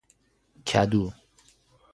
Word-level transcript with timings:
کدو 0.67 1.03